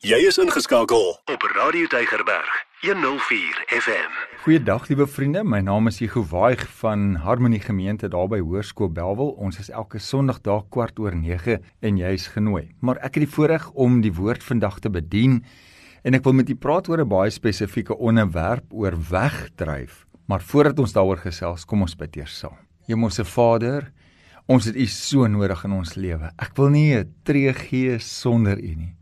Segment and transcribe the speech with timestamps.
[0.00, 4.14] Jy is ingeskakel op Radio Deigerberg 104 FM.
[4.46, 9.34] Goeiedag liewe vriende, my naam is Hugo Waag van Harmonie Gemeente daar by Hoërskool Belwel.
[9.36, 12.70] Ons is elke Sondag daar kwart oor 9 en jy's genooi.
[12.80, 15.42] Maar ek het die voorreg om die woord vandag te bedien
[16.00, 20.06] en ek wil met u praat oor 'n baie spesifieke onderwerp oor wegdryf.
[20.24, 22.56] Maar voordat ons daaroor gesels, kom ons bid eers saam.
[22.88, 23.92] Hemelse Vader,
[24.50, 26.32] Ons het U so nodig in ons lewe.
[26.42, 28.94] Ek wil nie 'n tree gee sonder U nie.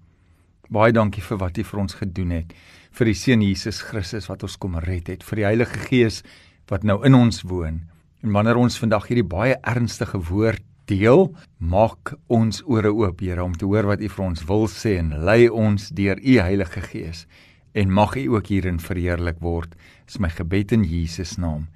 [0.68, 2.50] Baie dankie vir wat U vir ons gedoen het,
[2.92, 6.20] vir die Seun Jesus Christus wat ons kom red het, vir die Heilige Gees
[6.68, 7.86] wat nou in ons woon.
[8.20, 13.54] En wanneer ons vandag hierdie baie ernstige woord deel, maak ons ore oop, Here, om
[13.56, 17.24] te hoor wat U vir ons wil sê en lei ons deur U Heilige Gees.
[17.72, 19.72] En mag U ook hierin verheerlik word.
[20.04, 21.68] Dis my gebed in Jesus naam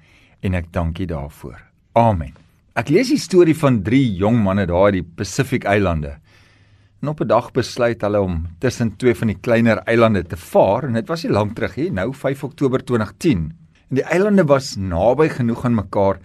[0.43, 1.57] en ek dank U daarvoor.
[1.97, 2.33] Amen.
[2.77, 6.19] Ek lees die storie van drie jong manne daar in die Pacific Eilande.
[7.03, 10.83] En op 'n dag besluit hulle om tussen twee van die kleiner eilande te vaar
[10.83, 13.51] en dit was nie lank terug nie, nou 5 Oktober 2010.
[13.89, 16.17] En die eilande was naby genoeg aan mekaar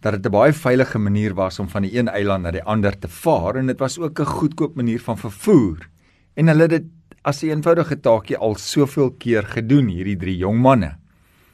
[0.00, 2.98] dat dit 'n baie veilige manier was om van die een eiland na die ander
[2.98, 5.88] te vaar en dit was ook 'n goedkoop manier van vervoer.
[6.34, 6.84] En hulle het dit
[7.22, 10.96] as 'n eenvoudige taakie al soveel keer gedoen, hierdie drie jong manne.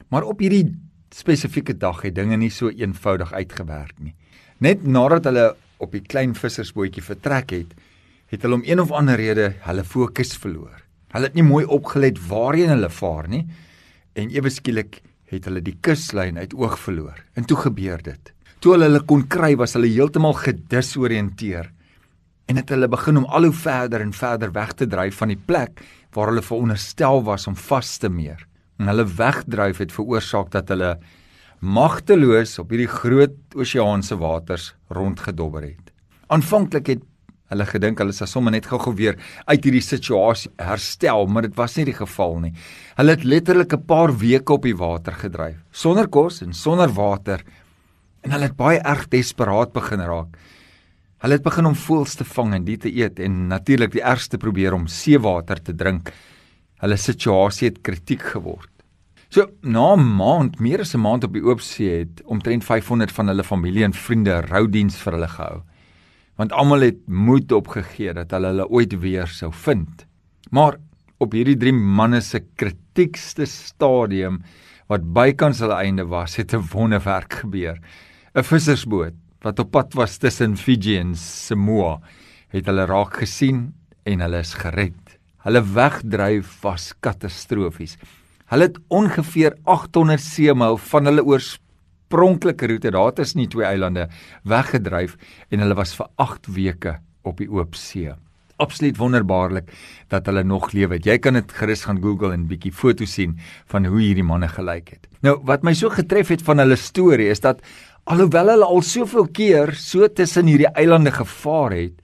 [0.07, 4.15] Maar op hierdie spesifieke dag het dinge nie so eenvoudig uitgewerk nie.
[4.57, 7.73] Net nadat hulle op die klein vissersbootjie vertrek het,
[8.31, 10.79] het hulle om een of ander rede hulle fokus verloor.
[11.11, 13.43] Hulle het nie mooi opgelet waarheen hulle vaar nie
[14.15, 15.01] en ewe skielik
[15.31, 17.19] het hulle die kuslyn uit oog verloor.
[17.35, 18.31] En toe gebeur dit.
[18.63, 21.71] Toe hulle hulle kon kry, was hulle heeltemal gedisoriënteer
[22.51, 25.39] en het hulle begin om al hoe verder en verder weg te dryf van die
[25.39, 25.83] plek
[26.15, 28.47] waar hulle veronderstel was om vas te meer.
[28.79, 30.95] En hulle wegdryf het veroorsaak dat hulle
[31.61, 35.91] magteloos op hierdie groot oseaanse waters rondgedobber het.
[36.31, 37.07] Aanvanklik het
[37.51, 41.75] hulle gedink hulle sou sommer net gou-gou weer uit hierdie situasie herstel, maar dit was
[41.77, 42.53] nie die geval nie.
[42.97, 47.43] Hulle het letterlik 'n paar weke op die water gedryf, sonder kos en sonder water,
[48.23, 50.37] en hulle het baie erg desperaat begin raak.
[51.21, 54.37] Hulle het begin om voëls te vang en dit te eet en natuurlik die ergste
[54.37, 56.11] probeer om seewater te drink.
[56.81, 58.69] Hulle situasie het kritiek geword.
[59.29, 63.11] So na 'n maand, meer as 'n maand op die oop see het omtrent 500
[63.11, 65.61] van hulle familie en vriende roudiens vir hulle gehou.
[66.41, 70.07] Want almal het moed opgegee dat hulle hulle ooit weer sou vind.
[70.49, 70.79] Maar
[71.21, 74.39] op hierdie drie manne se kritiekste stadium
[74.89, 77.77] wat bykans hulle einde was, het 'n wonderwerk gebeur.
[78.33, 79.13] 'n Vissersboot
[79.43, 82.01] wat op pad was tussen Fiji en Samoa,
[82.49, 85.19] het hulle raak gesien en hulle is gered.
[85.43, 87.97] Hulle wegdryf was katastrofies.
[88.49, 91.23] Hulle het ongeveer 800 seemil van hulle
[92.11, 94.09] oorspronklike roete, daar tussen die twee eilande,
[94.43, 95.15] weggedryf
[95.51, 98.11] en hulle was vir 8 weke op die oop see.
[98.61, 99.71] Absoluut wonderbaarlik
[100.09, 100.99] dat hulle nog lewe.
[101.01, 103.39] Jy kan dit gerus gaan Google en bietjie foto's sien
[103.71, 105.07] van hoe hierdie manne gelyk het.
[105.23, 107.63] Nou, wat my so getref het van hulle storie is dat
[108.05, 111.97] alhoewel hulle al soveel keer so tussen hierdie eilande gevaar het,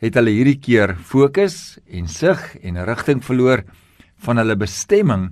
[0.00, 3.66] het hulle hierdie keer fokus en sig en rigting verloor
[4.24, 5.30] van hulle bestemming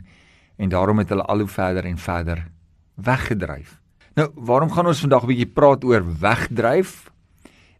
[0.58, 2.48] en daarom het hulle al hoe verder en verder
[2.98, 3.78] weggedryf.
[4.16, 7.10] Nou, waarom gaan ons vandag 'n bietjie praat oor wegdryf?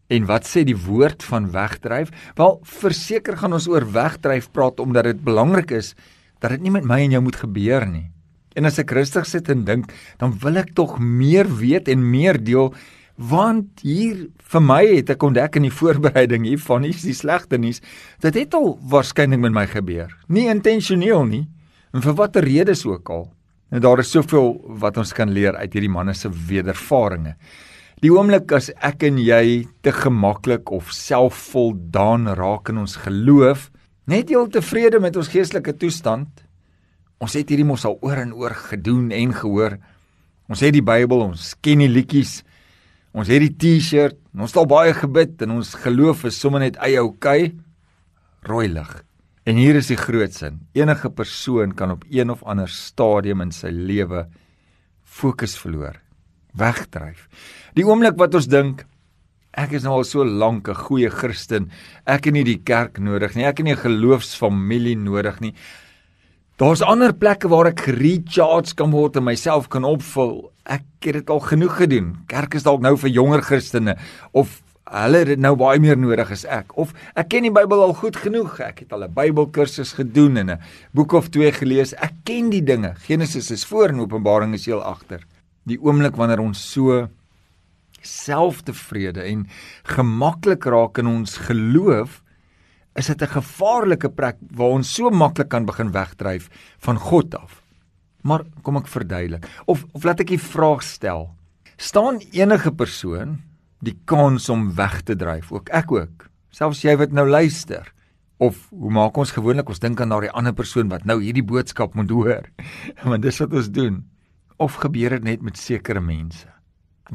[0.07, 2.09] En wat sê die woord van wegdryf?
[2.35, 5.95] Wel, verseker gaan ons oor wegdryf praat omdat dit belangrik is
[6.39, 8.11] dat dit nie met my en jou moet gebeur nie.
[8.55, 12.43] En as ek rustig sit en dink, dan wil ek tog meer weet en meer
[12.43, 12.73] deel
[13.15, 17.81] want hier vir my het ek ontdek in die voorbereiding hiervan is die slegte nuus.
[18.19, 20.15] Dit het al waarskynlik met my gebeur.
[20.27, 21.47] Nie intentioneel nie,
[21.93, 23.27] En vir watter redes ook al.
[23.69, 27.37] En daar is soveel wat ons kan leer uit hierdie manne se wedervarings.
[27.99, 33.67] Die oomblik as ek en jy te gemaklik of selfvoldaan raak in ons geloof,
[34.07, 36.29] net heel tevrede met ons geestelike toestand.
[37.19, 39.75] Ons het hierdie mos al oor en oor gedoen en gehoor.
[40.47, 42.39] Ons het die Bybel, ons ken die liedjies.
[43.11, 46.79] Ons het die T-shirt, ons het al baie gebid en ons geloof is sommer net
[46.85, 47.51] eie okay.
[48.47, 49.08] Rooi lig.
[49.49, 50.59] En hier is die groot sin.
[50.77, 54.27] Enige persoon kan op een of ander stadium in sy lewe
[55.01, 55.95] fokus verloor,
[56.53, 57.25] wegdryf.
[57.73, 58.85] Die oomblik wat ons dink
[59.57, 61.71] ek is nou al so lank 'n goeie Christen,
[62.05, 65.53] ek het nie die kerk nodig nie, ek het nie 'n geloofsfamilie nodig nie.
[66.57, 70.51] Daar's ander plekke waar ek recharge kan word en myself kan opvul.
[70.65, 72.17] Ek het dit al genoeg gedoen.
[72.27, 73.97] Kerk is dalk nou vir jonger Christene
[74.31, 76.77] of hulle het nou baie meer nodig as ek.
[76.77, 78.59] Of ek ken die Bybel al goed genoeg.
[78.59, 80.59] Ek het al 'n Bybelkursus gedoen en 'n
[80.93, 81.93] boek of twee gelees.
[81.93, 82.95] Ek ken die dinge.
[83.07, 85.25] Genesis is voor en Openbaring is heel agter
[85.69, 87.05] die oomblik wanneer ons so
[88.05, 89.45] selftevrede en
[89.91, 92.21] gemaklik raak in ons geloof
[92.99, 96.49] is dit 'n gevaarlike plek waar ons so maklik kan begin wegdryf
[96.79, 97.63] van God af.
[98.23, 99.45] Maar kom ek verduidelik.
[99.65, 101.35] Of of laat ek die vraag stel.
[101.77, 103.39] staan enige persoon
[103.85, 106.27] die kans om weg te dryf ook ek ook.
[106.51, 107.87] Selfs jy wat nou luister
[108.39, 111.95] of hoe maak ons gewoonlik ons dink aan daardie ander persoon wat nou hierdie boodskap
[111.99, 112.47] moet hoor
[113.09, 114.01] want dis wat ons doen.
[114.59, 116.47] Of gebeur dit net met sekere mense?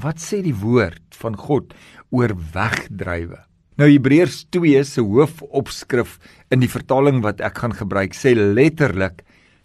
[0.00, 1.74] Wat sê die woord van God
[2.14, 3.42] oor wegdrywe?
[3.78, 6.16] Nou Hebreërs 2 se hoofopskrif
[6.54, 9.24] in die vertaling wat ek gaan gebruik sê letterlik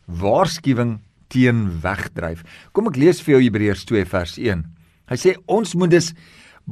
[0.10, 0.98] waarskuwing
[1.30, 2.42] teen wegdryf.
[2.74, 4.66] Kom ek lees vir jou Hebreërs 2 vers 1
[5.10, 6.12] hy sê ons moet dus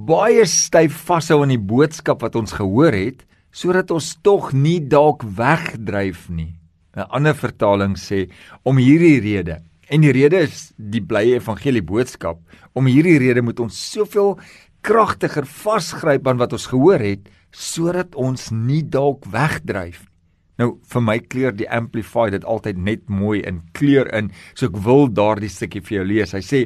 [0.06, 3.24] baie styf vashou aan die boodskap wat ons gehoor het
[3.56, 6.54] sodat ons tog nie dalk wegdryf nie.
[6.96, 8.30] 'n Ander vertaling sê
[8.64, 9.62] om hierdie rede.
[9.90, 12.38] En die rede is die blye evangelie boodskap.
[12.76, 14.38] Om hierdie rede moet ons soveel
[14.82, 20.18] kragtiger vasgryp aan wat ons gehoor het sodat ons nie dalk wegdryf nie.
[20.58, 24.32] Nou vir my kleur die amplify dit altyd net mooi in kleur in.
[24.58, 26.34] So ek wil daardie stukkie vir jou lees.
[26.34, 26.64] Hy sê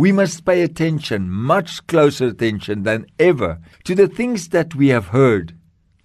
[0.00, 5.08] We must pay attention, much closer attention than ever, to the things that we have
[5.08, 5.52] heard.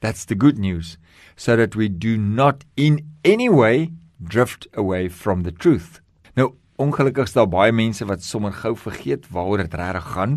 [0.01, 0.97] That's the good news,
[1.37, 6.01] so that we do not in any way drift away from the truth.
[6.35, 10.33] Nou, ongelukkig is daar baie mense wat sommer gou vergeet waaroor dit regtig gaan.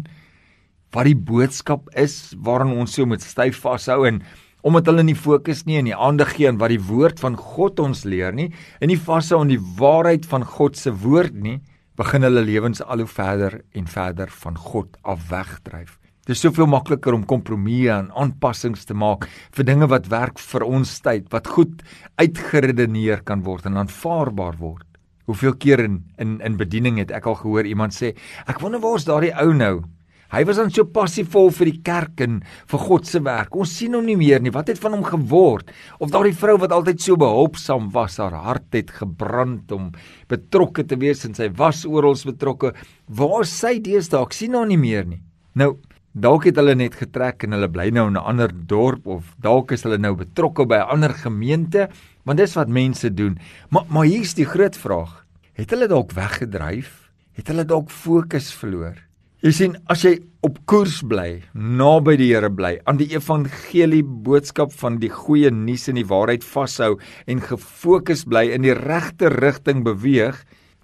[0.94, 4.20] Wat die boodskap is waaraan ons so moet styf vashou en
[4.62, 7.82] omdat hulle nie fokus nie en nie aandag gee aan wat die woord van God
[7.82, 11.58] ons leer nie en nie vashou aan die waarheid van God se woord nie,
[11.99, 15.97] begin hulle lewens al hoe verder en verder van God af wegdryf.
[16.29, 20.67] Dit is soveel makliker om kompromieë en aanpassings te maak vir dinge wat werk vir
[20.67, 21.83] ons tyd, wat goed
[22.21, 24.87] uitgeredeneer kan word en aanvaarbaar word.
[25.27, 28.15] Hoeveel keer in in in bediening het ek al gehoor iemand sê,
[28.47, 29.83] ek wonder waar is daardie ou nou?
[30.28, 33.54] Hy was dan so passievol vir die kerk en vir God se werk.
[33.56, 34.52] Ons sien hom nie meer nie.
[34.52, 35.72] Wat het van hom geword?
[36.04, 39.88] Of daardie vrou wat altyd so behulpsaam was, haar hart het gebrand om
[40.28, 42.75] betrokke te wees en sy was oral betrokke.
[43.08, 44.20] Waar is sy deesdae?
[44.20, 45.22] Ek sien hom nie meer nie.
[45.56, 45.78] Nou,
[46.12, 49.72] dalk het hulle net getrek en hulle bly nou in 'n ander dorp of dalk
[49.72, 51.88] is hulle nou betrokke by 'n ander gemeente,
[52.25, 53.38] want dis wat mense doen.
[53.70, 55.25] Maar maar hier's die groot vraag.
[55.54, 57.10] Het hulle dalk weggedryf?
[57.32, 59.07] Het hulle dalk fokus verloor?
[59.38, 64.73] Jy sien, as jy op koers bly, naby die Here bly, aan die evangelie boodskap
[64.81, 66.96] van die goeie nuus en die waarheid vashou
[67.31, 70.40] en gefokus bly in die regte rigting beweeg,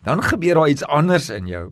[0.07, 1.65] dan gebeur daar iets anders in jou.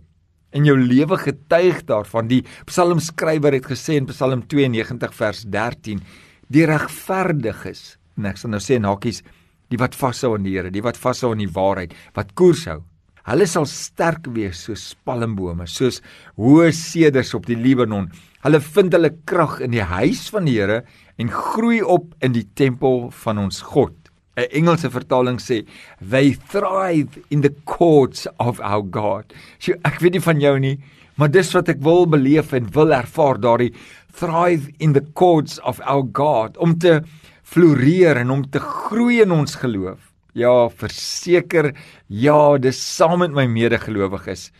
[0.50, 2.26] En jou lewe getuig daarvan.
[2.26, 6.02] Die psalmskrywer het gesê in Psalm 92 vers 13:
[6.50, 9.22] "Die regverdiges," en ek sal nou sê in hakies,
[9.70, 12.82] die wat vashou aan die Here, die wat vashou aan die waarheid, wat koers hou.
[13.22, 16.00] Hulle sal sterk wees soos palmbome, soos
[16.40, 18.08] hoë seders op die Libanon.
[18.42, 20.80] Hulle vind hulle krag in die huis van die Here
[21.22, 23.94] en groei op in die tempel van ons God.
[24.36, 25.66] 'n Engelse vertaling sê,
[26.00, 30.78] "They thrive in the courts of our God." So ek weet nie van jou nie,
[31.16, 33.74] maar dis wat ek wil beleef en wil ervaar daardie
[34.12, 37.02] thrive in the courts of our God om te
[37.42, 40.11] floreer en om te groei in ons geloof.
[40.32, 41.74] Ja, verseker,
[42.08, 44.50] ja, dis saam met my medegelowiges.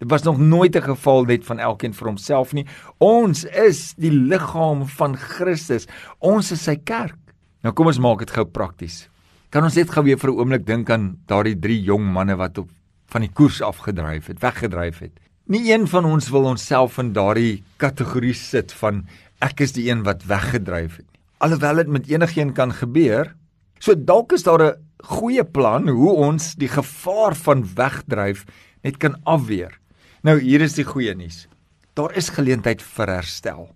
[0.00, 2.66] Dit was nog nooit 'n geval net van elkeen vir homself nie.
[2.98, 5.86] Ons is die liggaam van Christus.
[6.18, 7.18] Ons is sy kerk.
[7.62, 9.08] Nou kom ons maak dit gou prakties.
[9.50, 12.58] Kan ons net gou weer vir 'n oomblik dink aan daardie 3 jong manne wat
[12.58, 12.70] op
[13.08, 15.12] van die koers afgedryf het, weggedryf het.
[15.46, 19.06] Nie een van ons wil onsself in daardie kategorie sit van
[19.40, 21.20] ek is die een wat weggedryf het nie.
[21.38, 23.34] Alhoewel dit met enigiemand kan gebeur,
[23.80, 28.44] so dalk is daar 'n goeie plan hoe ons die gevaar van wegdryf
[28.82, 29.78] net kan afweer.
[30.22, 31.48] Nou hier is die goeie nuus.
[31.94, 33.70] Daar is geleentheid vir herstel.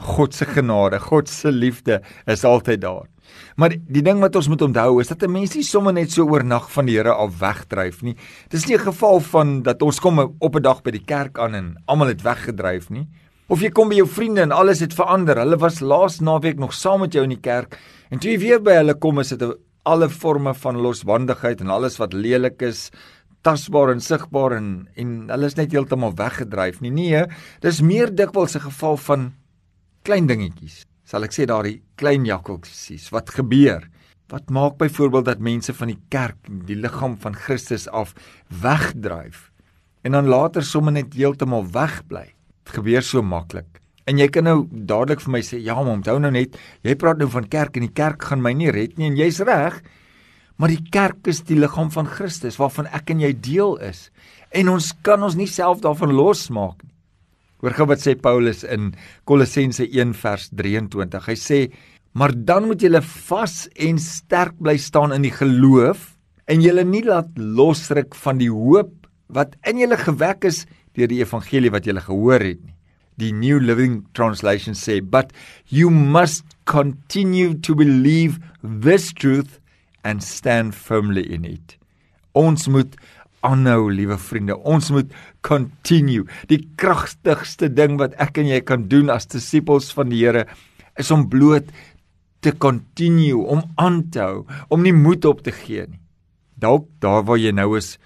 [0.00, 3.08] God se genade, God se liefde is altyd daar.
[3.56, 6.26] Maar die ding wat ons moet onthou is dat 'n mens nie sommer net so
[6.26, 8.16] oornag van die Here af wegdryf nie.
[8.48, 11.54] Dis nie 'n geval van dat ons kom op 'n dag by die kerk aan
[11.54, 13.08] en almal het weggedryf nie.
[13.50, 15.40] Of jy kom by jou vriende en alles het verander.
[15.42, 17.74] Hulle was laas naweek nog saam met jou in die kerk.
[18.14, 21.70] En toe jy weer by hulle kom is dit 'n alle forme van losbandigheid en
[21.70, 22.92] alles wat lelik is
[23.42, 26.80] tasbaar en sigbaar en en hulle is net heeltemal weggedryf.
[26.80, 27.26] Nie nee
[27.60, 29.34] dis meer dikwels 'n geval van
[30.04, 30.86] klein dingetjies.
[31.04, 33.82] Sal ek sê daardie klein jakkeltjies wat gebeur?
[34.28, 38.14] Wat maak byvoorbeeld dat mense van die kerk die liggaam van Christus af
[38.62, 39.50] wegdryf
[40.04, 42.34] en dan later sommer net heeltemal wegbly
[42.70, 46.16] dit gebeur so maklik En jy kan nou dadelik vir my sê, ja, maar onthou
[46.22, 49.10] nou net, jy praat nou van kerk en die kerk gaan my nie red nie
[49.10, 49.76] en jy's reg.
[50.58, 54.08] Maar die kerk is die liggaam van Christus waarvan ek en jy deel is.
[54.50, 56.94] En ons kan ons nie self daarvan losmaak nie.
[57.60, 58.94] Hoor gou wat sê Paulus in
[59.28, 61.26] Kolossense 1 vers 23.
[61.28, 61.58] Hy sê:
[62.16, 66.16] Maar dan moet julle vas en sterk bly staan in die geloof
[66.50, 68.96] en julle nie laat losruk van die hoop
[69.30, 70.64] wat in julle gewek is
[71.00, 72.76] deur die evangelie wat julle gehoor het nie.
[73.20, 75.32] Die New Living Translation sê, "But
[75.68, 79.60] you must continue to believe this truth
[80.04, 81.76] and stand firmly in it."
[82.32, 82.96] Ons moet
[83.40, 84.56] aanhou, liewe vriende.
[84.56, 86.26] Ons moet continue.
[86.48, 90.46] Die kragtigste ding wat ek en jy kan doen as disippels van die Here
[90.98, 91.64] is om bloot
[92.40, 96.00] te continue, om aan te hou, om nie moed op te gee nie.
[96.60, 97.98] Dalk daar waar jy nou is,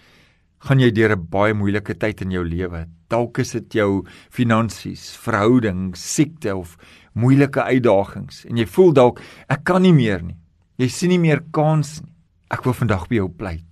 [0.64, 2.86] gaan jy deur 'n baie moeilike tyd in jou lewe.
[3.08, 6.78] Dalk is dit jou finansies, verhouding, siekte of
[7.14, 10.36] moeilike uitdagings en jy voel dalk ek kan nie meer nie.
[10.78, 12.12] Jy sien nie meer kans nie.
[12.50, 13.64] Ek wil vandag by jou pleit.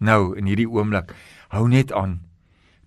[0.00, 1.12] Nou in hierdie oomblik,
[1.50, 2.20] hou net aan.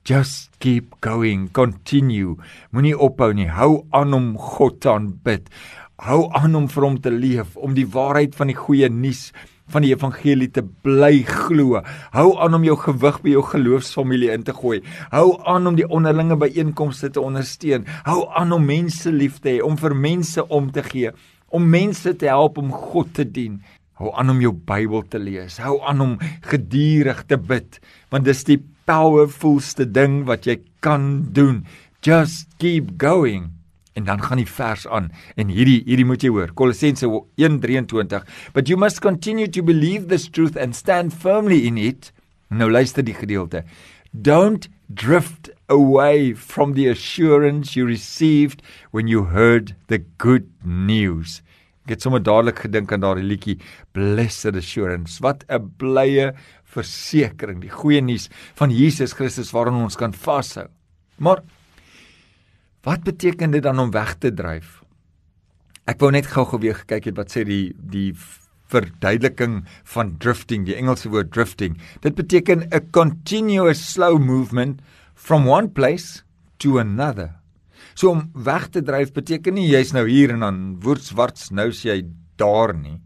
[0.05, 2.35] Just keep going, continue.
[2.71, 3.47] Moenie ophou nie.
[3.47, 5.49] Hou aan om God te aanbid.
[5.97, 9.31] Hou aan om vir hom te leef, om die waarheid van die goeie nuus
[9.73, 11.81] van die evangelie te bly glo.
[12.13, 14.81] Hou aan om jou gewig by jou geloofsfamilie in te gooi.
[15.13, 17.87] Hou aan om die onderlinge byeenkomste te ondersteun.
[18.05, 21.15] Hou aan om mense lief te hê, om vir mense om te gee,
[21.49, 23.57] om mense te help om God te dien.
[23.95, 25.57] Hou aan om jou Bybel te lees.
[25.63, 26.15] Hou aan om
[26.49, 27.79] geduldig te bid,
[28.11, 31.63] want dis die powerfulste ding wat jy kan doen.
[32.05, 33.54] Just keep going.
[33.95, 35.09] En dan gaan die vers aan
[35.39, 36.51] en hierdie hierdie moet jy hoor.
[36.53, 37.07] Kolossense
[37.39, 38.25] 1:23.
[38.53, 42.11] But you must continue to believe this truth and stand firmly in it.
[42.51, 43.63] Nou luister die gedeelte.
[44.11, 48.61] Don't drift away from the assurance you received
[48.91, 51.41] when you heard the good news.
[51.85, 53.59] Ek het sommer dadelik gedink aan daardie liedjie
[53.93, 55.21] Blessed Assurance.
[55.21, 56.33] Wat 'n blye
[56.63, 60.67] versekering, die goeie nuus van Jesus Christus waaraan ons kan vashou.
[61.17, 61.43] Maar
[62.85, 64.83] Wat beteken dit dan om weg te dryf?
[65.89, 68.11] Ek wou net gou-gou weer gekyk het wat sê die die
[68.69, 69.59] verduideliking
[69.93, 71.77] van drifting, die Engelse woord drifting.
[72.01, 74.81] Dit beteken a continuous slow movement
[75.13, 76.23] from one place
[76.61, 77.35] to another.
[77.93, 81.93] So om weg te dryf beteken nie jy's nou hier en dan woordswarts nou sê
[81.93, 81.99] jy
[82.41, 82.99] daar nie.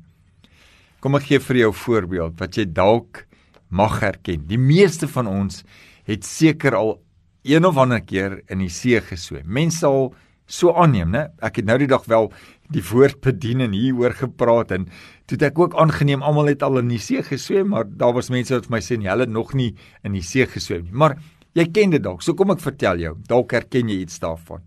[1.00, 3.28] Kom ek gee vir jou 'n voorbeeld wat jy dalk
[3.70, 4.48] mag herken.
[4.48, 5.64] Die meeste van ons
[6.04, 7.00] het seker al
[7.44, 9.48] een of ander keer in die see geswem.
[9.48, 10.10] Mense sal
[10.50, 11.28] so aanneem, né?
[11.46, 12.32] Ek het nou die dag wel
[12.74, 14.88] die woord bedien en hieroor gepraat en
[15.30, 18.32] toe het ek ook aangeneem almal het al in die see geswem, maar daar was
[18.34, 19.72] mense wat vir my sê nee, hulle nog nie
[20.06, 20.94] in die see geswem nie.
[20.94, 21.18] Maar
[21.58, 22.26] jy ken dit dalk.
[22.26, 23.16] So kom ek vertel jou.
[23.30, 24.66] Dalk herken jy iets daarvan.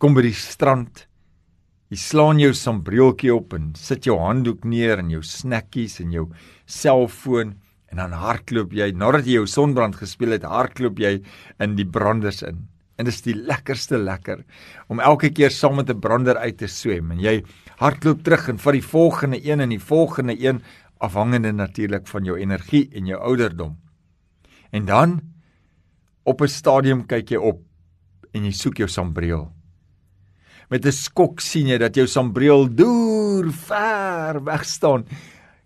[0.00, 1.06] Kom by die strand.
[1.92, 6.28] Jy slaan jou sambreeltjie op en sit jou handdoek neer en jou snackies en jou
[6.66, 7.54] selfoon
[7.94, 11.20] en dan hardloop jy nadat jy jou sonbrand gespeel het, hardloop jy
[11.62, 12.64] in die branders in.
[12.98, 14.42] En dit is die lekkerste lekker
[14.90, 17.42] om elke keer saam met 'n brander uit te swem en jy
[17.78, 20.62] hardloop terug en vat die volgende een en die volgende een
[20.98, 23.76] afhangende natuurlik van jou energie en jou ouderdom.
[24.72, 25.20] En dan
[26.24, 27.62] op 'n stadium kyk jy op
[28.32, 29.52] en jy soek jou sambreel.
[30.68, 35.04] Met 'n skok sien jy dat jou sambreel deur ver weg staan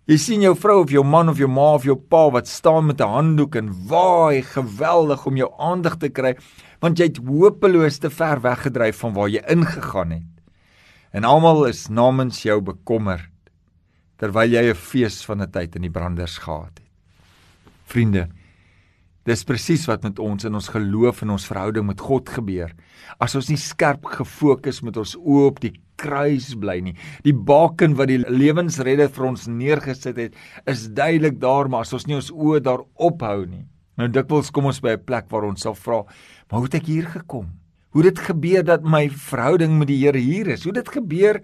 [0.08, 2.86] Jy sien jou vrou of jou man of jou ma of jou pa wat staan
[2.86, 6.34] met 'n handdoek en waai geweldig om jou aandag te kry
[6.80, 10.32] want jy het hopeloos te ver weggedryf van waar jy ingegaan het.
[11.12, 13.28] En almal is namens jou bekommerd
[14.16, 16.88] terwyl jy 'n fees van 'n tyd in die branders gehad het.
[17.84, 18.28] Vriende,
[19.28, 22.72] dis presies wat met ons in ons geloof en ons verhouding met God gebeur.
[23.20, 26.94] As ons nie skerp gefokus met ons oë op die kruis bly nie.
[27.26, 30.38] Die baken wat die lewensredder vir ons neergesit het,
[30.70, 33.64] is duidelik daar, maar as ons nie ons oë daarop hou nie.
[33.98, 36.04] Nou dikwels kom ons by 'n plek waar ons sal vra,
[36.48, 37.48] "Maar hoe het ek hier gekom?
[37.90, 40.64] Hoe dit gebeur dat my verhouding met die Here hier is?
[40.64, 41.42] Hoe dit gebeur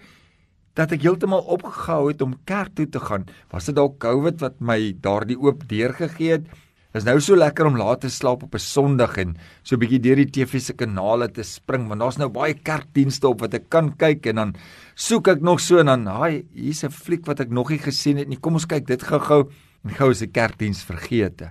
[0.75, 3.27] dat ek heeltemal opgehou het om kerk toe te gaan?
[3.51, 6.47] Was dit dalk COVID wat my daardie oop deur gegee het?"
[6.95, 9.35] Dit is nou so lekker om laat te slaap op 'n Sondag en
[9.67, 13.27] so 'n bietjie deur die TV se kanale te spring want daar's nou baie kerkdienste
[13.27, 14.55] op wat ek kan kyk en dan
[14.95, 18.17] soek ek nog so en dan, "Haai, hier's 'n fliek wat ek nog nie gesien
[18.17, 18.39] het nie.
[18.39, 19.51] Kom ons kyk dit gou-gou."
[19.85, 21.51] En gou is die kerkdiens vergeete.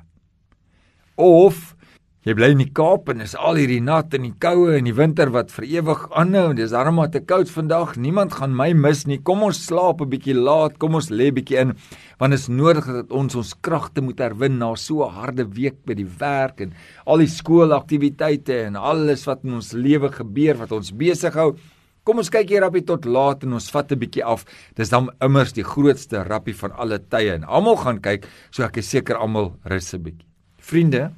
[1.17, 1.75] Of
[2.23, 4.93] Jy bly in die Kaap en is al hierdie nat en die koue en die
[4.95, 7.97] winter wat vir ewig aanhou en dis darem maar te koud vandag.
[7.99, 9.17] Niemand gaan my mis nie.
[9.19, 10.77] Kom ons slaap 'n bietjie laat.
[10.79, 11.73] Kom ons lê bietjie in
[12.19, 15.93] want is nodig dat ons ons kragte moet herwin na so 'n harde week by
[15.93, 16.71] die werk en
[17.05, 21.57] al die skoolaktiwiteite en alles wat in ons lewe gebeur wat ons besig hou.
[22.05, 24.45] Kom ons kyk hier rappie tot laat en ons vat 'n bietjie af.
[24.75, 28.77] Dis dan immers die grootste rappie van alle tye en almal gaan kyk, so ek
[28.77, 30.27] is seker almal rus 'n bietjie.
[30.57, 31.11] Vriende,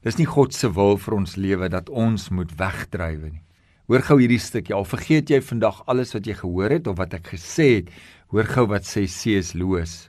[0.00, 3.42] Dis nie God se wil vir ons lewe dat ons moet wegdrywe nie.
[3.90, 4.72] Hoor gou hierdie stukkie.
[4.72, 7.90] Al vergeet jy vandag alles wat jy gehoor het of wat ek gesê het,
[8.32, 9.52] hoor gou wat sê C.S.
[9.58, 10.08] Lewis.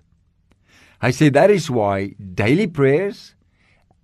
[1.01, 3.33] Hy sê that is why daily prayers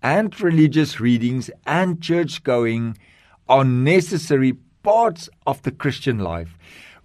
[0.02, 2.98] and religious readings and church going
[3.48, 6.58] are necessary parts of the Christian life.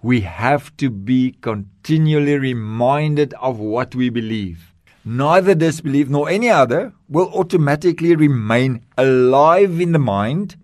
[0.02, 4.71] We have to be continually reminded of what we believe.
[5.04, 10.56] Neither disbelief nor any other will automatically remain alive in the mind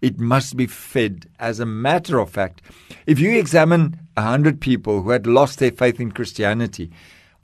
[0.00, 1.26] it must be fed.
[1.38, 2.62] As a matter of fact,
[3.06, 6.90] if you examine a hundred people who had lost their faith in Christianity,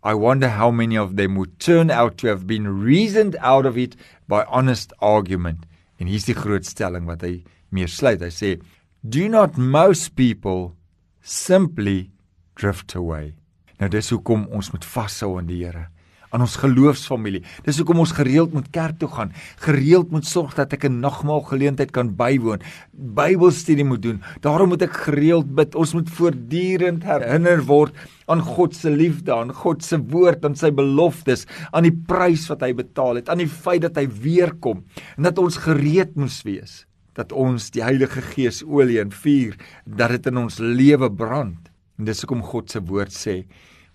[0.02, 3.78] I wonder how many of them would turn out to have been reasoned out of
[3.78, 3.96] it
[4.26, 5.66] by honest argument.
[6.00, 8.20] En hier's die groot stelling wat hy meer sluit.
[8.20, 8.62] Hy sê,
[9.06, 10.74] "Do not most people
[11.20, 12.10] simply
[12.56, 13.34] drift away?"
[13.78, 15.91] Nou dis hoekom ons moet vashou aan die Here
[16.32, 17.42] aan ons geloofsfamilie.
[17.66, 21.42] Dis hoekom ons gereeld moet kerk toe gaan, gereeld moet sorg dat ek 'n nagmaal
[21.48, 22.60] geleentheid kan bywoon,
[22.92, 24.22] Bybelstudie moet doen.
[24.40, 25.74] Daarom moet ek gereeld bid.
[25.74, 27.94] Ons moet voortdurend herinner word
[28.26, 32.62] aan God se liefde, aan God se woord, aan sy beloftes, aan die prys wat
[32.62, 34.84] hy betaal het, aan die feit dat hy weer kom
[35.16, 40.14] en dat ons gereed moes wees dat ons die Heilige Gees olie en vuur dat
[40.16, 41.68] dit in ons lewe brand.
[41.98, 43.42] En dis hoekom God se woord sê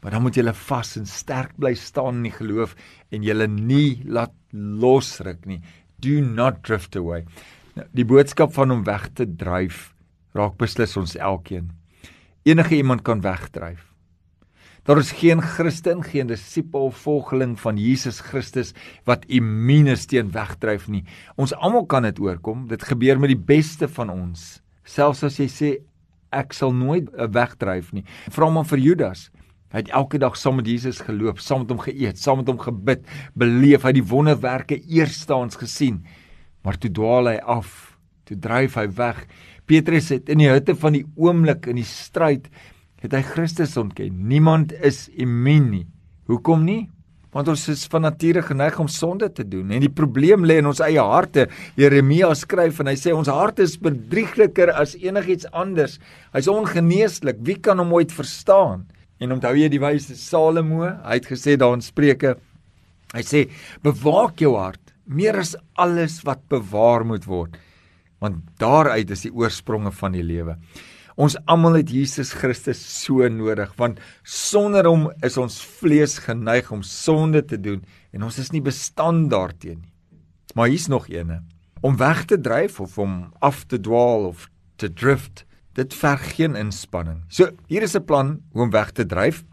[0.02, 2.76] Maar dan moet jy vas en sterk bly staan in die geloof
[3.12, 5.62] en jy nie laat losruk nie.
[6.00, 7.26] Do not drift away.
[7.76, 9.94] Nou, die boodskap van om weg te dryf
[10.38, 11.72] raak beslis ons elkeen.
[12.46, 13.84] Enige iemand kan wegdryf.
[14.88, 18.72] Daar is geen Christen, geen disipel, volgeling van Jesus Christus
[19.04, 21.04] wat immuun is teen wegdryf nie.
[21.36, 22.68] Ons almal kan dit oorkom.
[22.72, 24.62] Dit gebeur met die beste van ons.
[24.88, 25.74] Selfs as jy sê
[26.32, 28.06] ek sal nooit wegdryf nie.
[28.32, 29.28] Vra maar vir Judas.
[29.74, 32.60] Hy het elke dag saam met Jesus geloop, saam met hom geëet, saam met hom
[32.62, 33.04] gebid,
[33.36, 36.06] beleef hy die wonderwerke eersteens gesien.
[36.64, 37.98] Maar toe dwaal hy af,
[38.28, 39.26] toe dryf hy weg.
[39.68, 42.48] Petrus het in die hitte van die oomblik in die stryd
[43.04, 44.24] het hy Christus ontken.
[44.30, 45.86] Niemand is immuun nie.
[46.32, 46.86] Hoekom nie?
[47.36, 50.72] Want ons is van nature geneig om sonde te doen en die probleem lê in
[50.72, 51.50] ons eie harte.
[51.78, 56.00] Jeremia skryf en hy sê ons harte is bedriegliker as enigiets anders.
[56.34, 57.44] Hy's ongeneeslik.
[57.46, 58.88] Wie kan hom ooit verstaan?
[59.20, 60.84] En onthou jy die wyse Salomo?
[60.86, 62.36] Hy het gesê daar in Spreuke.
[63.14, 63.50] Hy sê:
[63.84, 67.58] "Bewaak jou hart meer as alles wat bewaar moet word,
[68.20, 70.58] want daaruit is die oorspronge van die lewe."
[71.18, 76.84] Ons almal het Jesus Christus so nodig want sonder hom is ons vlees geneig om
[76.84, 77.82] sonde te doen
[78.14, 79.94] en ons is nie bestand daarteenoor nie.
[80.54, 81.42] Maar hier's nog eene.
[81.82, 85.46] Om weg te dryf of om af te dwaal of te drift
[85.78, 87.22] Dit verg geen inspanning.
[87.30, 89.44] So, hier is 'n plan hoe om weg te dryf.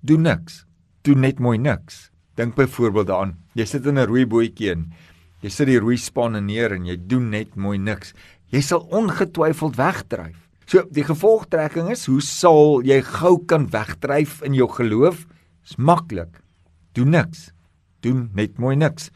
[0.00, 0.64] Doen niks.
[1.02, 2.10] Doen net mooi niks.
[2.34, 3.36] Dink byvoorbeeld daaraan.
[3.52, 4.92] Jy sit in 'n roeibootjie en
[5.40, 8.14] jy sit die roeispanne neer en jy doen net mooi niks.
[8.46, 10.48] Jy sal ongetwyfeld wegdryf.
[10.66, 15.26] So, die gevolgtrekking is, hoe sal jy gou kan wegdryf in jou geloof?
[15.62, 16.40] Dis maklik.
[16.92, 17.52] Doen niks.
[18.00, 19.10] Doen net mooi niks.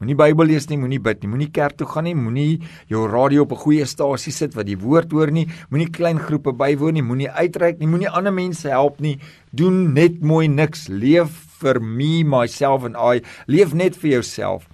[0.00, 3.42] Moenie Bybel lees nie, moenie bid nie, moenie kerk toe gaan nie, moenie jou radio
[3.42, 7.02] op 'n goeie stasie sit wat die woord hoor nie, moenie klein groepe bywoon nie,
[7.02, 9.18] moenie uitreik nie, moenie ander mense help nie.
[9.52, 10.88] Doen net mooi niks.
[10.88, 11.28] Leef
[11.60, 13.20] vir me, myself and I.
[13.46, 14.66] Leef net vir jouself.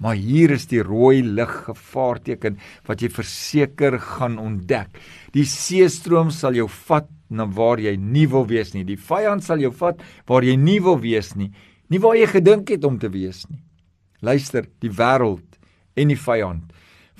[0.00, 4.88] Maar hier is die rooi lig gevaarteken wat jy verseker gaan ontdek.
[5.32, 8.84] Die seestroom sal jou vat na waar jy nie wil wees nie.
[8.84, 11.52] Die vyand sal jou vat waar jy nie wil wees nie.
[11.90, 13.63] Nie waar jy gedink het om te wees nie.
[14.24, 15.58] Luister, die wêreld
[15.94, 16.72] en die vyand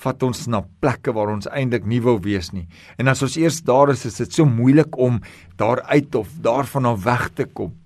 [0.02, 2.66] vat ons na plekke waar ons eintlik nie wil wees nie.
[2.98, 5.20] En as ons eers daar is, is dit so moeilik om
[5.60, 7.76] daar uit of daarvan af weg te kom.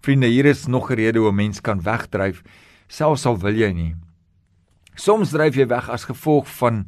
[0.00, 2.42] Vriende, hier is nog 'n rede hoe 'n mens kan wegdryf,
[2.88, 3.94] selfs al wil jy nie.
[4.94, 6.86] Soms dryf jy weg as gevolg van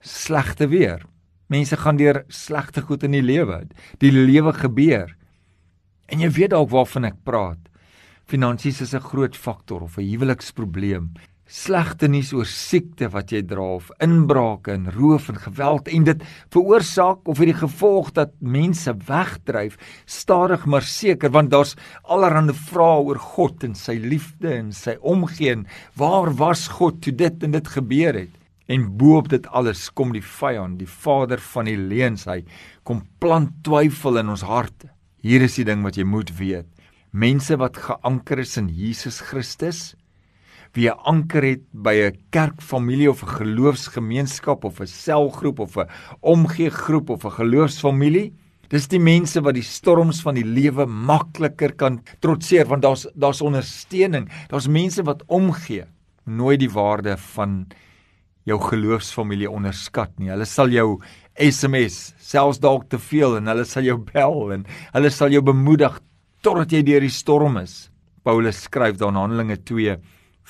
[0.00, 1.02] slegte weer.
[1.48, 3.66] Mense gaan deur slegte goed in die lewe.
[3.98, 5.16] Die lewe gebeur.
[6.08, 7.69] En jy weet dalk waarvan ek praat.
[8.30, 11.10] Finansies is 'n groot faktor of 'n huweliksprobleem.
[11.46, 16.22] Slegte nuus oor siekte wat jy dra of inbrake en roof en geweld en dit
[16.54, 23.02] veroorsaak of het die gevolg dat mense wegdryf stadig maar seker want daar's allerlei vrae
[23.02, 25.66] oor God en sy liefde en sy omgee en
[25.96, 28.34] waar was God toe dit en dit gebeur het?
[28.68, 32.44] En boop dit alles kom die vyand die vader van die leuns hy
[32.84, 34.86] kom plant twyfel in ons harte.
[35.20, 36.70] Hier is die ding wat jy moet weet
[37.10, 39.94] mense wat geanker is in Jesus Christus
[40.74, 45.88] wie 'n anker het by 'n kerkfamilie of 'n geloofsgemeenskap of 'n selgroep of 'n
[46.20, 48.32] omgee groep of 'n geloofsfamilie
[48.68, 53.42] dis die mense wat die storms van die lewe makliker kan trotseer want daar's daar's
[53.42, 55.84] ondersteuning daar's mense wat omgee
[56.24, 57.66] nooit die waarde van
[58.48, 60.30] jou geloofsfamilie onderskat nie.
[60.32, 61.00] Hulle sal jou
[61.40, 65.98] SMS, selfs dalk te veel en hulle sal jou bel en hulle sal jou bemoedig
[66.40, 67.90] totdat jy deur die storm is.
[68.24, 69.96] Paulus skryf dan Handelinge 2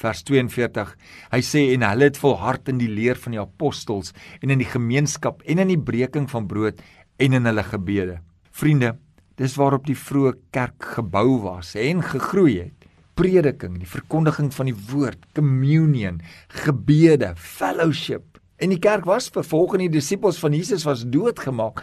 [0.00, 0.94] vers 42.
[1.32, 4.70] Hy sê en hulle het volhard in die leer van die apostels en in die
[4.70, 6.80] gemeenskap en in die breking van brood
[7.20, 8.20] en in hulle gebede.
[8.50, 8.94] Vriende,
[9.40, 12.76] dis waarop die vroeë kerk gebou was en gegroei het.
[13.20, 16.22] Prediking, die verkondiging van die woord, communion,
[16.64, 18.38] gebede, fellowship.
[18.60, 21.82] En die kerk was vervolg en die disippels van Jesus was doodgemaak,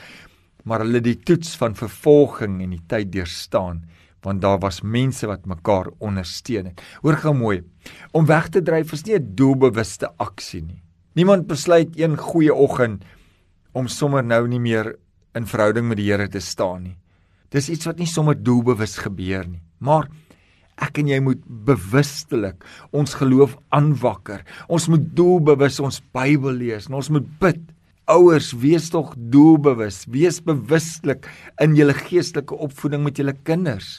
[0.68, 3.86] maar hulle die toets van vervolging en die tyd deurstaan
[4.26, 6.82] want daar was mense wat mekaar ondersteun het.
[7.04, 7.62] Hoor gou mooi.
[8.12, 10.82] Om weg te dryf is nie 'n doelbewuste aksie nie.
[11.14, 13.04] Niemand besluit een goeie oggend
[13.72, 14.96] om sommer nou nie meer
[15.34, 16.98] in verhouding met die Here te staan nie.
[17.50, 19.62] Dis iets wat nie sommer doelbewus gebeur nie.
[19.80, 20.10] Maar
[20.78, 24.44] ek en jy moet bewustelik ons geloof aanwakker.
[24.68, 27.62] Ons moet doelbewus ons Bybel lees en ons moet bid.
[28.08, 30.06] Ouers, wees tog doelbewus.
[30.08, 31.28] Wees bewustelik
[31.63, 33.98] in julle geestelike opvoeding met julle kinders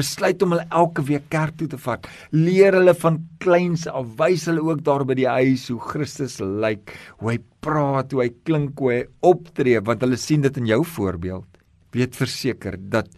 [0.00, 2.06] besluit om hulle elke week kerk toe te vat.
[2.32, 6.94] Leer hulle van kleins af, wys hulle ook daar by die huis hoe Christus lyk,
[7.20, 10.82] hoe hy praat, hoe hy klink, hoe hy optree, want hulle sien dit in jou
[10.94, 11.48] voorbeeld.
[11.96, 13.10] Weet verseker dat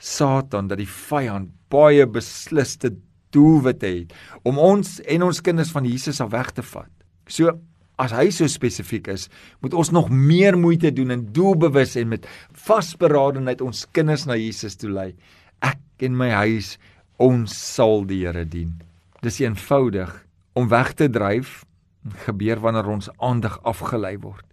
[0.00, 2.94] Satan, dat die vyand baie besliste
[3.34, 4.12] doelwitte het
[4.46, 6.90] om ons en ons kinders van Jesus af weg te vat.
[7.26, 7.56] So
[7.98, 9.28] As hy so spesifiek is,
[9.62, 12.26] moet ons nog meer moeite doen en doelbewus en met
[12.66, 15.12] vasberadenheid ons kinders na Jesus toe lei
[15.64, 16.74] ek en my huis
[17.22, 18.74] ons sal die Here dien.
[19.24, 20.10] Dis eenvoudig
[20.58, 21.62] om weg te dryf
[22.26, 24.44] gebeur wanneer ons aandag afgelei word.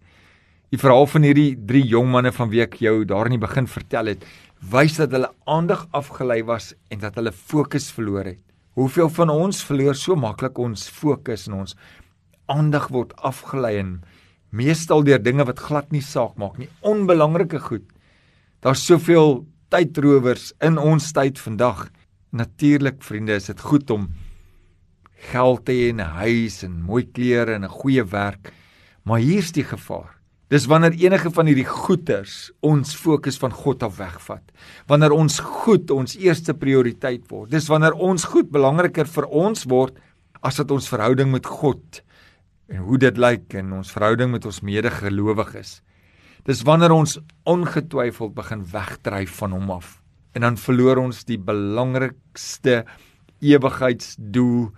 [0.72, 3.68] Die verhaal van hierdie drie jong manne van wie ek jou daar in die begin
[3.68, 4.24] vertel het,
[4.72, 8.40] wys dat hulle aandag afgelei was en dat hulle fokus verloor het.
[8.80, 11.76] Hoeveel van ons verloor so maklik ons fokus en ons
[12.52, 13.94] aandag word afgelei en
[14.52, 17.88] meestal deur dinge wat glad nie saak maak nie, onbelangrike goed.
[18.62, 21.88] Daar's soveel tydrowers in ons tyd vandag.
[22.36, 24.10] Natuurlik vriende, is dit goed om
[25.32, 28.52] geld te hê en 'n huis en mooi klere en 'n goeie werk.
[29.04, 30.22] Maar hier's die gevaar.
[30.50, 34.44] Dis wanneer enige van hierdie goeders ons fokus van God af wegvat.
[34.88, 37.52] Wanneer ons goed ons eerste prioriteit word.
[37.52, 39.98] Dis wanneer ons goed belangriker vir ons word
[40.42, 42.02] as wat ons verhouding met God
[42.72, 45.80] en hoe dit lyk in ons verhouding met ons medegelowiges.
[46.48, 49.98] Dis wanneer ons ongetwyfeld begin wegdryf van hom af
[50.32, 52.86] en dan verloor ons die belangrikste
[53.44, 54.70] ewigheidsdoel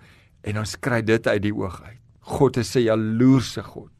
[0.50, 2.00] en ons kry dit uit die oog uit.
[2.24, 3.92] God is 'n jaloerse God.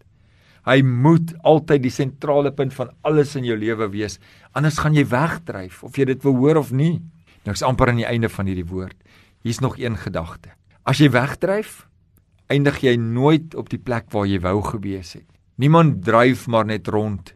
[0.65, 4.19] Hy moet altyd die sentrale punt van alles in jou lewe wees,
[4.53, 7.03] anders gaan jy wegdryf of jy dit wil hoor of nie.
[7.45, 8.97] Nou ek's amper aan die einde van hierdie woord.
[9.43, 10.51] Hier's nog een gedagte.
[10.85, 11.87] As jy wegdryf,
[12.53, 15.29] eindig jy nooit op die plek waar jy wou gewees het.
[15.57, 17.35] Niemand dryf maar net rond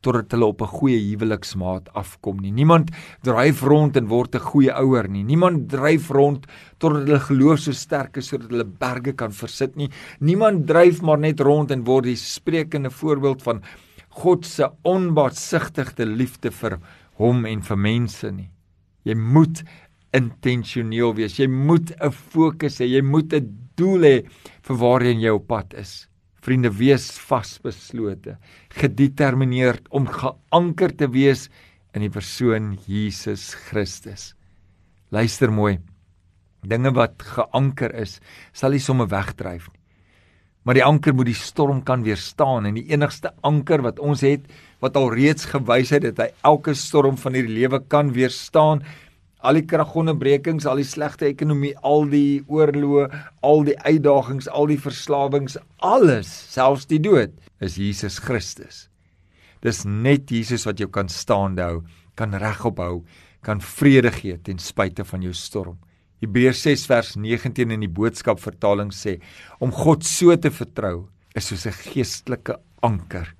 [0.00, 2.50] totdat hulle op 'n goeie huweliksmaat afkom nie.
[2.50, 2.90] Niemand
[3.22, 5.22] dryf rond en word 'n goeie ouer nie.
[5.22, 6.46] Niemand dryf rond
[6.78, 9.90] totdat hulle geloof so sterk is sodat hulle berge kan versit nie.
[10.20, 13.62] Niemand dryf maar net rond en word die sprekende voorbeeld van
[14.08, 16.78] God se onbaatsigtige liefde vir
[17.14, 18.50] hom en vir mense nie.
[19.04, 19.62] Jy moet
[20.12, 21.38] intentioneel wees.
[21.38, 22.86] Jy moet 'n fokus hê.
[22.86, 24.16] Jy moet 'n doel hê
[24.68, 26.04] vir waarheen jy op pad is.
[26.40, 28.38] Vriende, wees vasbeslote,
[28.76, 31.48] gedetermineerd om geanker te wees
[31.96, 34.30] in die persoon Jesus Christus.
[35.12, 35.78] Luister mooi.
[36.64, 38.18] Dinge wat geanker is,
[38.52, 39.80] sal nie sommer wegdryf nie.
[40.64, 44.44] Maar die anker moet die storm kan weerstaan en die enigste anker wat ons het
[44.84, 48.84] wat al reeds gewys het dat hy elke storm van hierdie lewe kan weerstaan,
[49.42, 53.06] al die kragonderbrekings, al die slegte ekonomie, al die oorloë,
[53.46, 58.86] al die uitdagings, al die verslawings, alles, selfs die dood, is Jesus Christus.
[59.64, 61.82] Dis net Jesus wat jou kan staande hou,
[62.16, 63.02] kan regop hou,
[63.44, 65.78] kan vrede gee ten spyte van jou storm.
[66.20, 69.16] Hebreërs 6 vers 19 in die boodskap vertaling sê
[69.64, 73.32] om God so te vertrou is soos 'n geestelike anker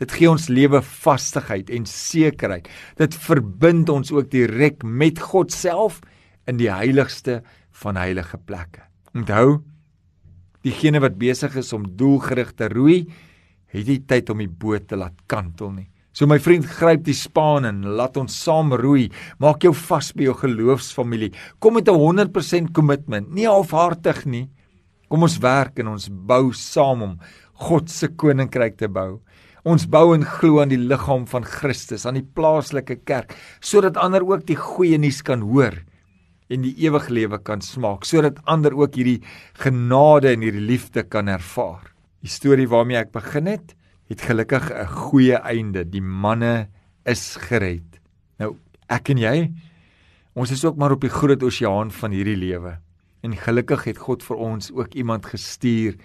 [0.00, 2.68] Dit gee ons lewe vastigheid en sekerheid.
[2.96, 6.00] Dit verbind ons ook direk met God self
[6.48, 7.42] in die heiligste
[7.82, 8.86] van heilige plekke.
[9.14, 9.60] Onthou,
[10.64, 13.04] diegene wat besig is om doelgerig te roei,
[13.70, 15.88] het nie tyd om die boot te laat kantel nie.
[16.10, 19.06] So my vriend, gryp die span en laat ons saam roei.
[19.38, 21.30] Maak jou vas by jou geloofsfamilie.
[21.60, 24.50] Kom met 'n 100% kommitment, nie halfhartig nie.
[25.08, 27.18] Kom ons werk en ons bou saam om
[27.54, 29.20] God se koninkryk te bou.
[29.68, 34.24] Ons bou en glo aan die liggaam van Christus, aan die plaaslike kerk, sodat ander
[34.24, 35.76] ook die goeie nuus kan hoor
[36.50, 39.20] en die ewige lewe kan smaak, sodat ander ook hierdie
[39.60, 41.92] genade en hierdie liefde kan ervaar.
[42.24, 43.76] Die storie waarmee ek begin het,
[44.10, 45.84] het gelukkig 'n goeie einde.
[45.84, 46.68] Die manne
[47.06, 48.00] is gered.
[48.38, 48.56] Nou,
[48.88, 49.52] ek en jy,
[50.34, 52.78] ons is ook maar op die groot oseaan van hierdie lewe.
[53.22, 55.96] En gelukkig het God vir ons ook iemand gestuur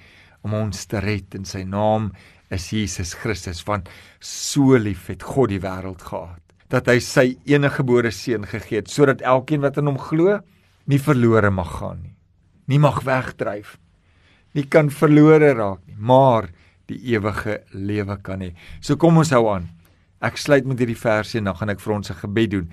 [0.45, 2.11] om ons te red en sy naam
[2.53, 3.89] is Jesus Christus want
[4.21, 6.41] so lief het God die wêreld gehad
[6.73, 10.39] dat hy sy enige gebore seun gegee het sodat elkeen wat in hom glo
[10.85, 12.15] nie verlore mag gaan nie
[12.71, 13.77] nie mag wegdryf
[14.55, 16.49] nie kan verlore raak nie maar
[16.89, 18.51] die ewige lewe kan hê.
[18.81, 19.69] So kom ons hou aan.
[20.25, 22.69] Ek sluit met hierdie versie en dan gaan ek vir ons 'n gebed doen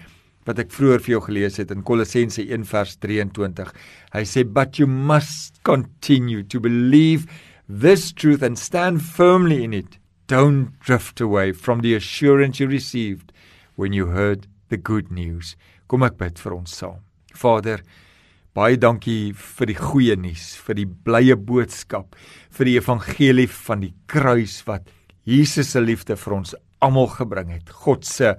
[0.46, 3.72] wat ek vroeër vir jou gelees het in Kolossense 1 vers 23
[4.12, 7.26] hy sê but you must continue to believe
[7.72, 9.96] this truth and stand firmly in it.
[10.26, 13.32] Don't drift away from the assurance you received
[13.76, 15.56] when you heard the good news.
[15.88, 17.00] Kom ek bid vir ons saam.
[17.32, 17.80] Vader,
[18.52, 22.12] baie dankie vir die goeie nuus, vir die blye boodskap,
[22.52, 24.92] vir die evangelie van die kruis wat
[25.24, 26.54] Jesus se liefde vir ons
[26.84, 27.72] almal gebring het.
[27.72, 28.34] God se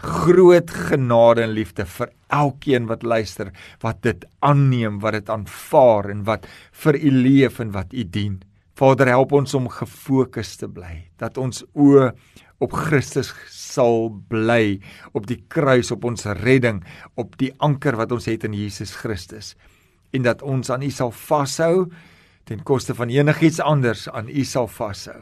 [0.00, 3.52] groot genade en liefde vir elkeen wat luister,
[3.84, 6.48] wat dit aanneem, wat dit aanvaar en wat
[6.84, 8.38] vir u leef en wat u dien.
[8.78, 12.12] Vader, help ons om gefokus te bly, dat ons oë
[12.62, 14.78] op Christus sal bly,
[15.18, 16.84] op die kruis, op ons redding,
[17.18, 19.56] op die anker wat ons het in Jesus Christus
[20.14, 21.88] en dat ons aan U sal vashou
[22.48, 25.18] ten koste van enigiets anders aan U sal vashou.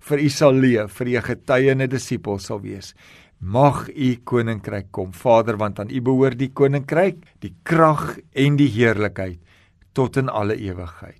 [0.00, 2.94] Vir U sal leef, vir U getuie en 'n disipel sal wees.
[3.40, 8.68] Mag U koninkryk kom, Vader, want aan U behoort die koninkryk, die krag en die
[8.68, 9.40] heerlikheid
[9.92, 11.19] tot in alle ewigheid.